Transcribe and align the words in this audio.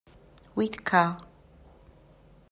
With 0.55 0.83
ca. 0.83 1.23